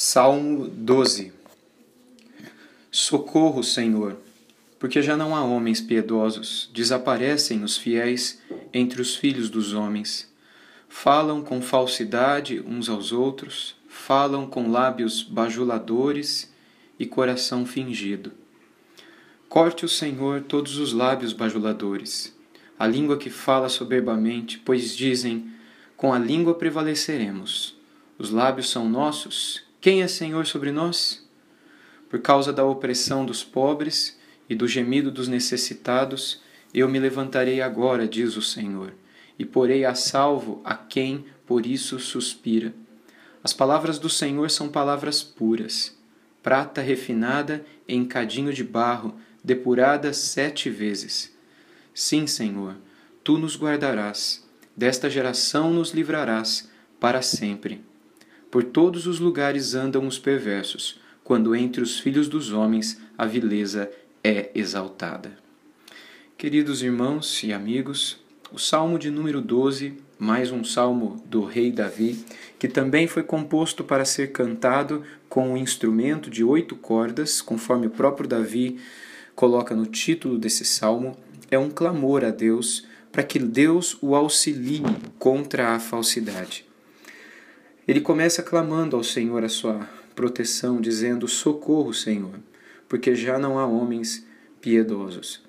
[0.00, 1.32] Salmo 12
[2.88, 4.16] Socorro, Senhor,
[4.78, 8.40] porque já não há homens piedosos, desaparecem os fiéis
[8.72, 10.32] entre os filhos dos homens.
[10.88, 16.54] Falam com falsidade uns aos outros, falam com lábios bajuladores
[16.96, 18.30] e coração fingido.
[19.48, 22.32] Corte o Senhor todos os lábios bajuladores,
[22.78, 25.50] a língua que fala soberbamente, pois dizem:
[25.96, 27.76] com a língua prevaleceremos.
[28.16, 31.24] Os lábios são nossos quem é Senhor sobre nós?
[32.10, 36.42] Por causa da opressão dos pobres e do gemido dos necessitados,
[36.74, 38.92] eu me levantarei agora, diz o Senhor,
[39.38, 42.74] e porei a salvo a quem por isso suspira.
[43.42, 45.96] As palavras do Senhor são palavras puras,
[46.42, 49.14] prata refinada em cadinho de barro,
[49.44, 51.32] depurada sete vezes.
[51.94, 52.74] Sim, Senhor,
[53.22, 54.44] tu nos guardarás,
[54.76, 57.87] desta geração nos livrarás para sempre.
[58.50, 63.90] Por todos os lugares andam os perversos, quando entre os filhos dos homens a vileza
[64.24, 65.36] é exaltada.
[66.38, 68.18] Queridos irmãos e amigos,
[68.50, 72.24] o Salmo de número 12, mais um salmo do rei Davi,
[72.58, 77.90] que também foi composto para ser cantado com um instrumento de oito cordas, conforme o
[77.90, 78.80] próprio Davi
[79.34, 81.18] coloca no título desse salmo,
[81.50, 84.82] é um clamor a Deus para que Deus o auxilie
[85.18, 86.67] contra a falsidade.
[87.88, 92.34] Ele começa clamando ao Senhor a sua proteção, dizendo: Socorro, Senhor,
[92.86, 94.26] porque já não há homens
[94.60, 95.42] piedosos.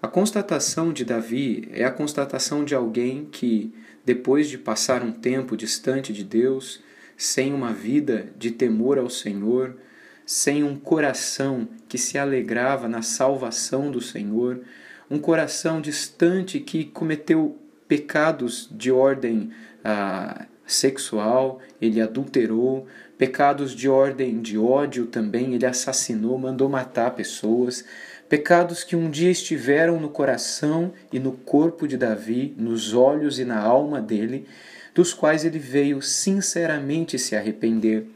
[0.00, 3.70] A constatação de Davi é a constatação de alguém que,
[4.02, 6.82] depois de passar um tempo distante de Deus,
[7.18, 9.76] sem uma vida de temor ao Senhor,
[10.24, 14.62] sem um coração que se alegrava na salvação do Senhor,
[15.10, 19.50] um coração distante que cometeu pecados de ordem
[19.84, 22.86] ah, sexual, ele adulterou,
[23.18, 27.84] pecados de ordem de ódio também, ele assassinou, mandou matar pessoas,
[28.28, 33.44] pecados que um dia estiveram no coração e no corpo de Davi, nos olhos e
[33.44, 34.46] na alma dele,
[34.94, 38.06] dos quais ele veio sinceramente se arrepender.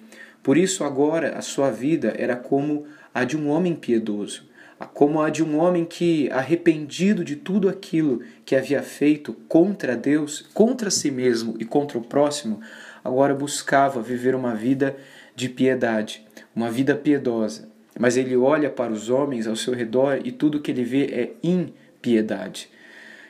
[0.43, 4.49] Por isso, agora, a sua vida era como a de um homem piedoso
[4.87, 10.49] como a de um homem que, arrependido de tudo aquilo que havia feito contra Deus,
[10.55, 12.61] contra si mesmo e contra o próximo,
[13.03, 14.97] agora buscava viver uma vida
[15.34, 16.25] de piedade,
[16.55, 17.69] uma vida piedosa.
[17.99, 21.33] Mas ele olha para os homens ao seu redor e tudo que ele vê é
[21.43, 22.71] impiedade.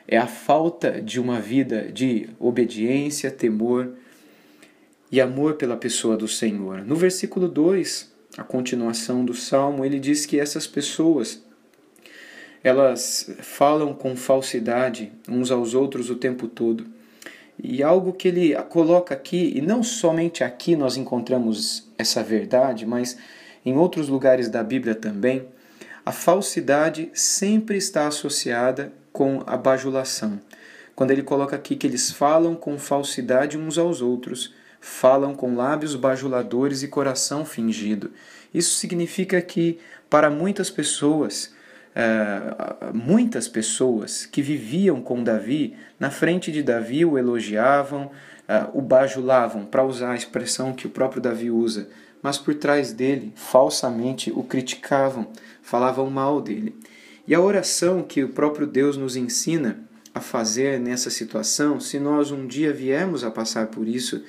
[0.07, 3.93] É a falta de uma vida de obediência, temor
[5.11, 6.83] e amor pela pessoa do Senhor.
[6.83, 11.43] No versículo 2, a continuação do salmo, ele diz que essas pessoas
[12.63, 16.85] elas falam com falsidade uns aos outros o tempo todo.
[17.61, 23.17] E algo que ele coloca aqui, e não somente aqui nós encontramos essa verdade, mas
[23.65, 25.45] em outros lugares da Bíblia também,
[26.05, 30.39] a falsidade sempre está associada com a bajulação.
[30.95, 35.95] Quando ele coloca aqui que eles falam com falsidade uns aos outros, falam com lábios
[35.95, 38.11] bajuladores e coração fingido.
[38.53, 39.79] Isso significa que,
[40.09, 41.53] para muitas pessoas,
[41.95, 48.11] é, muitas pessoas que viviam com Davi, na frente de Davi o elogiavam,
[48.47, 51.89] é, o bajulavam, para usar a expressão que o próprio Davi usa,
[52.21, 55.27] mas por trás dele, falsamente, o criticavam,
[55.61, 56.75] falavam mal dele.
[57.27, 59.79] E a oração que o próprio Deus nos ensina
[60.13, 64.23] a fazer nessa situação, se nós um dia viemos a passar por isso,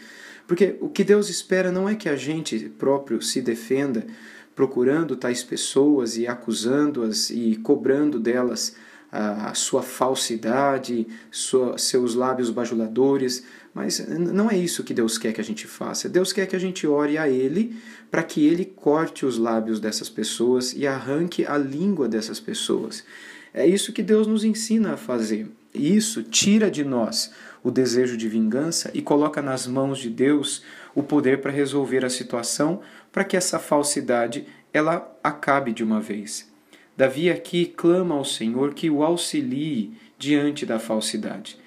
[0.47, 4.06] porque o que Deus espera não é que a gente próprio se defenda
[4.55, 8.77] procurando tais pessoas e acusando-as e cobrando delas
[9.12, 15.41] a sua falsidade, sua, seus lábios bajuladores, mas não é isso que Deus quer que
[15.41, 16.09] a gente faça.
[16.09, 17.77] Deus quer que a gente ore a Ele
[18.11, 23.05] para que Ele corte os lábios dessas pessoas e arranque a língua dessas pessoas.
[23.53, 25.49] É isso que Deus nos ensina a fazer.
[25.75, 27.32] Isso tira de nós
[27.62, 30.62] o desejo de vingança e coloca nas mãos de Deus
[30.94, 32.81] o poder para resolver a situação,
[33.12, 36.50] para que essa falsidade ela acabe de uma vez.
[36.97, 41.59] Davi aqui clama ao Senhor que o auxilie diante da falsidade.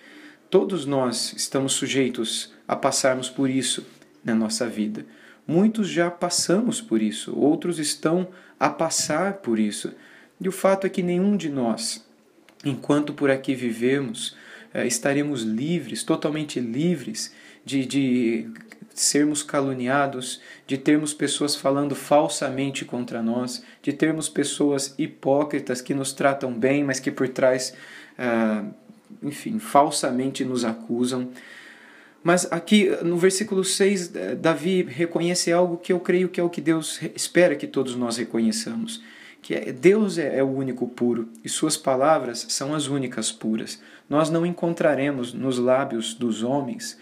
[0.50, 3.86] Todos nós estamos sujeitos a passarmos por isso
[4.24, 5.06] na nossa vida.
[5.48, 8.28] Muitos já passamos por isso, outros estão
[8.60, 9.92] a passar por isso.
[10.40, 12.06] E o fato é que nenhum de nós,
[12.64, 14.36] enquanto por aqui vivemos,
[14.74, 17.34] eh, estaremos livres, totalmente livres
[17.66, 18.50] de, de
[18.94, 26.14] sermos caluniados, de termos pessoas falando falsamente contra nós, de termos pessoas hipócritas que nos
[26.14, 27.74] tratam bem, mas que por trás,
[28.18, 28.64] ah,
[29.22, 31.30] enfim, falsamente nos acusam.
[32.24, 36.50] Mas aqui no versículo 6, eh, Davi reconhece algo que eu creio que é o
[36.50, 39.02] que Deus espera que todos nós reconheçamos,
[39.44, 43.80] que é Deus é, é o único puro e suas palavras são as únicas puras.
[44.10, 46.98] Nós não encontraremos nos lábios dos homens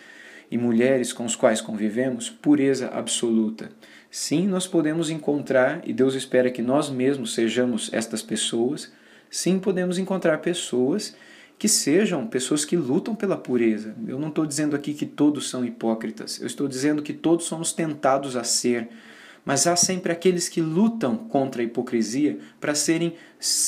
[0.49, 3.71] e mulheres com os quais convivemos pureza absoluta.
[4.09, 8.91] Sim, nós podemos encontrar, e Deus espera que nós mesmos sejamos estas pessoas,
[9.29, 11.15] sim, podemos encontrar pessoas
[11.57, 13.95] que sejam pessoas que lutam pela pureza.
[14.05, 17.71] Eu não estou dizendo aqui que todos são hipócritas, eu estou dizendo que todos somos
[17.71, 18.89] tentados a ser,
[19.45, 23.15] mas há sempre aqueles que lutam contra a hipocrisia para serem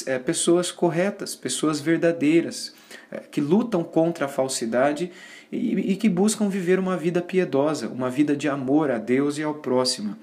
[0.06, 2.74] é, pessoas corretas, pessoas verdadeiras,
[3.12, 5.12] é, que lutam contra a falsidade
[5.52, 9.44] e, e que buscam viver uma vida piedosa, uma vida de amor a Deus e
[9.44, 10.16] ao próximo.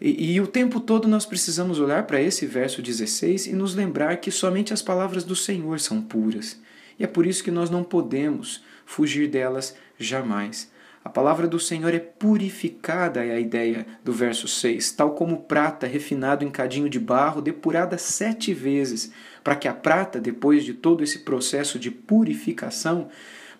[0.00, 4.16] E, e, o tempo todo nós precisamos olhar para esse verso 16 e nos lembrar
[4.16, 6.60] que somente as palavras do Senhor são puras.
[6.98, 10.71] E é por isso que nós não podemos fugir delas jamais.
[11.04, 15.86] A palavra do Senhor é purificada, é a ideia do verso 6, tal como prata
[15.86, 19.12] refinado em cadinho de barro, depurada sete vezes,
[19.42, 23.08] para que a prata, depois de todo esse processo de purificação,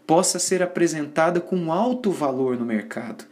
[0.07, 3.25] possa ser apresentada com alto valor no mercado.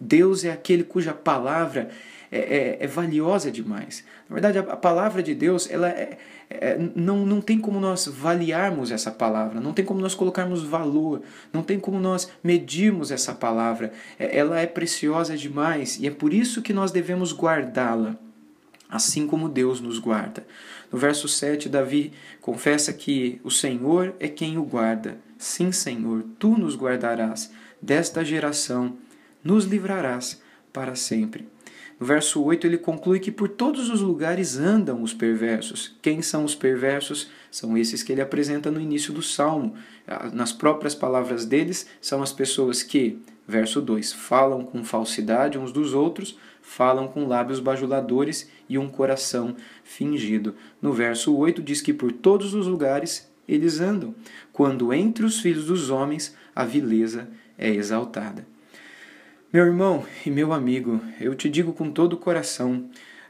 [0.00, 1.90] Deus é aquele cuja palavra
[2.30, 4.04] é, é, é valiosa demais.
[4.28, 6.18] Na verdade, a, palavra de Deus ela é,
[6.50, 11.22] é, não, não tem como nós valiarmos essa palavra, não tem como nós colocarmos valor,
[11.52, 13.92] não tem como nós medirmos essa palavra.
[14.18, 18.16] É, ela é preciosa demais e é por isso que nós devemos guardá-la,
[18.88, 20.46] assim como Deus nos guarda.
[20.90, 25.18] No verso 7, Davi confessa que o Senhor é quem o guarda.
[25.36, 28.96] Sim, Senhor, tu nos guardarás desta geração,
[29.44, 30.40] nos livrarás
[30.72, 31.46] para sempre.
[31.98, 35.96] No verso 8, ele conclui que por todos os lugares andam os perversos.
[36.00, 37.28] Quem são os perversos?
[37.50, 39.74] São esses que ele apresenta no início do salmo.
[40.06, 43.18] Ah, nas próprias palavras deles, são as pessoas que,
[43.48, 49.56] verso 2, falam com falsidade uns dos outros, falam com lábios bajuladores e um coração
[49.82, 50.54] fingido.
[50.80, 54.14] No verso 8, diz que por todos os lugares eles andam,
[54.52, 58.46] quando entre os filhos dos homens a vileza é exaltada.
[59.50, 62.84] Meu irmão e meu amigo, eu te digo com todo o coração: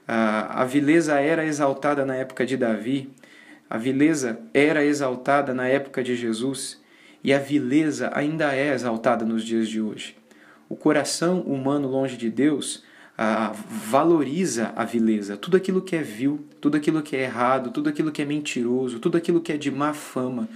[0.04, 3.08] a, vileza era exaltada na época de Davi,
[3.70, 6.82] a vileza era exaltada na época de Jesus
[7.22, 10.16] e a vileza ainda é exaltada nos dias de hoje.
[10.68, 12.82] O coração humano longe de Deus
[13.68, 18.10] valoriza a vileza, tudo aquilo que é vil, tudo aquilo que é errado, tudo aquilo
[18.10, 20.48] que é mentiroso, tudo aquilo que é de má fama,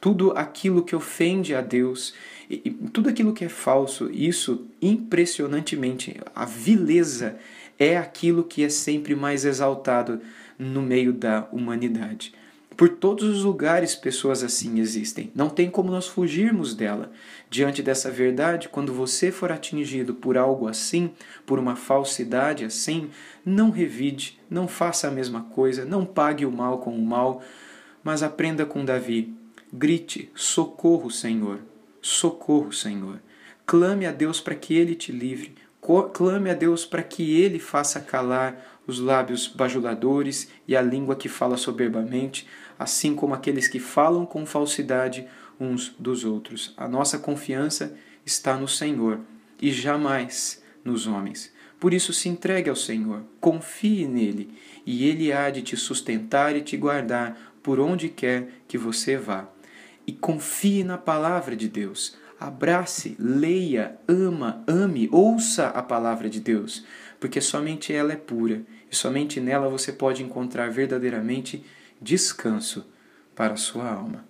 [0.00, 2.14] tudo aquilo que ofende a Deus
[2.48, 7.36] e, e tudo aquilo que é falso, isso impressionantemente, a vileza
[7.78, 10.20] é aquilo que é sempre mais exaltado
[10.58, 12.32] no meio da humanidade.
[12.76, 15.30] Por todos os lugares pessoas assim existem.
[15.34, 17.10] Não tem como nós fugirmos dela.
[17.48, 21.10] Diante dessa verdade, quando você for atingido por algo assim,
[21.46, 23.08] por uma falsidade assim,
[23.44, 27.42] não revide, não faça a mesma coisa, não pague o mal com o mal,
[28.04, 29.34] mas aprenda com Davi.
[29.76, 31.60] Grite: socorro, Senhor
[32.06, 33.20] socorro, Senhor.
[33.66, 35.54] Clame a Deus para que Ele te livre.
[36.12, 41.28] Clame a Deus para que Ele faça calar os lábios bajuladores e a língua que
[41.28, 42.46] fala soberbamente,
[42.78, 45.26] assim como aqueles que falam com falsidade
[45.58, 46.72] uns dos outros.
[46.76, 49.20] A nossa confiança está no Senhor
[49.60, 51.52] e jamais nos homens.
[51.80, 54.50] Por isso, se entregue ao Senhor, confie nele,
[54.84, 59.48] e ele há de te sustentar e te guardar por onde quer que você vá
[60.06, 62.16] e confie na palavra de Deus.
[62.38, 66.84] Abrace, leia, ama, ame, ouça a palavra de Deus,
[67.18, 71.64] porque somente ela é pura e somente nela você pode encontrar verdadeiramente
[72.00, 72.86] descanso
[73.34, 74.24] para a sua alma.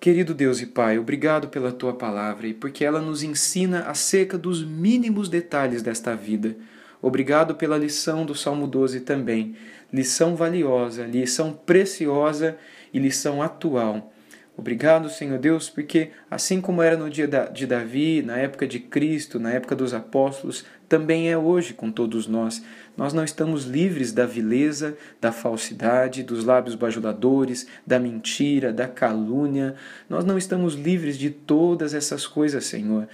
[0.00, 4.64] Querido Deus e Pai, obrigado pela tua palavra e porque ela nos ensina acerca dos
[4.64, 6.56] mínimos detalhes desta vida.
[7.02, 9.56] Obrigado pela lição do Salmo 12 também,
[9.92, 12.56] lição valiosa, lição preciosa
[12.94, 14.12] e lição atual
[14.58, 19.38] Obrigado, Senhor Deus, porque assim como era no dia de Davi, na época de Cristo,
[19.38, 22.60] na época dos apóstolos, também é hoje com todos nós.
[22.96, 29.76] Nós não estamos livres da vileza, da falsidade, dos lábios bajuladores, da mentira, da calúnia.
[30.10, 33.06] Nós não estamos livres de todas essas coisas, Senhor.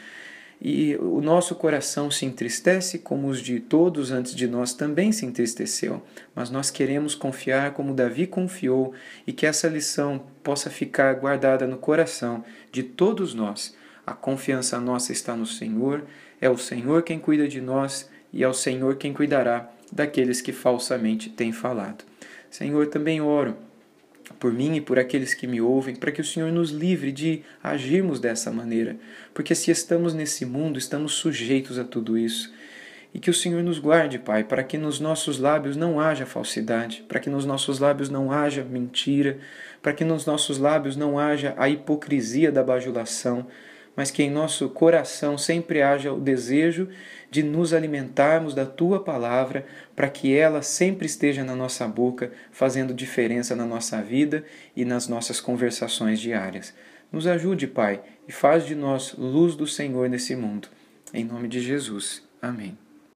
[0.67, 5.27] E o nosso coração se entristece, como os de todos antes de nós também se
[5.27, 6.03] entristeceu.
[6.35, 8.95] Mas nós queremos confiar como Davi confiou
[9.27, 12.43] e que essa lição possa ficar guardada no coração
[12.73, 13.77] de todos nós.
[14.07, 16.07] A confiança nossa está no Senhor,
[16.41, 20.53] é o Senhor quem cuida de nós e é o Senhor quem cuidará daqueles que
[20.53, 22.05] falsamente têm falado.
[22.49, 23.55] Senhor, também oro
[24.45, 27.43] por mim e por aqueles que me ouvem, para que o Senhor nos livre de
[27.63, 28.95] agirmos dessa maneira,
[29.33, 32.53] porque se estamos nesse mundo, estamos sujeitos a tudo isso.
[33.15, 37.07] E que o Senhor nos guarde, Pai, para que nos nossos lábios não haja falsidade,
[37.09, 39.39] para que nos nossos lábios não haja mentira,
[39.81, 43.47] para que nos nossos lábios não haja a hipocrisia da bajulação,
[43.97, 46.89] mas que em nosso coração sempre haja o desejo
[47.31, 52.95] de nos alimentarmos da tua palavra, para que ela sempre esteja na nossa boca, fazendo
[52.95, 54.45] diferença na nossa vida
[54.77, 56.75] e nas nossas conversações diárias.
[57.11, 60.69] Nos ajude, Pai, e faz de nós luz do Senhor nesse mundo.
[61.13, 62.23] Em nome de Jesus.
[62.41, 62.84] Amém.